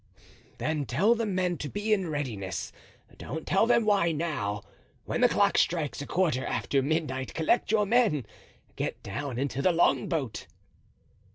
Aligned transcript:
"Then 0.57 0.87
tell 0.87 1.13
the 1.13 1.27
men 1.27 1.59
to 1.59 1.69
be 1.69 1.93
in 1.93 2.09
readiness—don't 2.09 3.45
tell 3.45 3.67
them 3.67 3.85
why 3.85 4.11
now. 4.11 4.63
When 5.05 5.21
the 5.21 5.29
clock 5.29 5.59
strikes 5.59 6.01
a 6.01 6.07
quarter 6.07 6.43
after 6.43 6.81
midnight 6.81 7.35
collect 7.35 7.71
your 7.71 7.85
men. 7.85 8.25
Get 8.75 9.03
down 9.03 9.37
into 9.37 9.61
the 9.61 9.71
longboat." 9.71 10.47